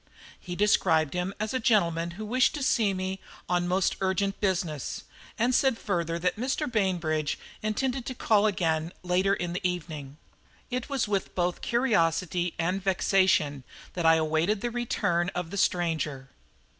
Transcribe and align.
He 0.39 0.55
described 0.55 1.13
him 1.13 1.31
as 1.39 1.53
a 1.53 1.59
gentleman 1.59 2.11
who 2.17 2.25
wished 2.25 2.55
to 2.55 2.63
see 2.63 2.91
me 2.91 3.19
on 3.47 3.67
most 3.67 3.97
urgent 4.01 4.39
business, 4.41 5.03
and 5.37 5.53
said 5.53 5.77
further 5.77 6.17
that 6.17 6.37
Mr. 6.37 6.65
Bainbridge 6.65 7.37
intended 7.61 8.07
to 8.07 8.15
call 8.15 8.47
again 8.47 8.93
later 9.03 9.35
in 9.35 9.53
the 9.53 9.61
evening. 9.61 10.17
It 10.71 10.89
was 10.89 11.07
with 11.07 11.35
both 11.35 11.61
curiosity 11.61 12.55
and 12.57 12.83
vexation 12.83 13.63
that 13.93 14.07
I 14.07 14.15
awaited 14.15 14.61
the 14.61 14.71
return 14.71 15.29
of 15.35 15.51
the 15.51 15.55
stranger. 15.57 16.29